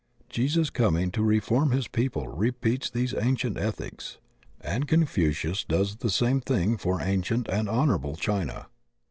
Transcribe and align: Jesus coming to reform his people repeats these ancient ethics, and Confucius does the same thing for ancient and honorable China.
Jesus 0.29 0.71
coming 0.71 1.11
to 1.11 1.21
reform 1.21 1.69
his 1.69 1.87
people 1.87 2.27
repeats 2.27 2.89
these 2.89 3.13
ancient 3.13 3.55
ethics, 3.55 4.17
and 4.59 4.87
Confucius 4.87 5.63
does 5.63 5.97
the 5.97 6.09
same 6.09 6.41
thing 6.41 6.75
for 6.75 6.99
ancient 6.99 7.47
and 7.49 7.69
honorable 7.69 8.15
China. 8.15 8.65